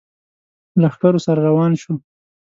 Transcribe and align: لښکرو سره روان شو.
لښکرو 0.81 1.19
سره 1.25 1.39
روان 1.49 1.71
شو. 1.81 1.93